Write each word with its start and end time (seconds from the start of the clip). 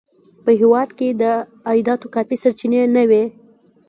په 0.43 0.51
هېواد 0.59 0.89
کې 0.97 1.07
د 1.21 1.23
عایداتو 1.67 2.07
کافي 2.15 2.35
سرچینې 2.43 2.81
نه 2.95 3.03
وې. 3.09 3.23